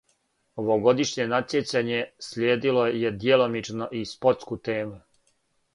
Овогодишње 0.61 1.27
натјецање 1.33 1.99
слиједило 2.29 2.89
је 3.03 3.13
дјелимично 3.25 3.91
и 4.01 4.05
спортску 4.15 4.61
тему. 4.71 5.01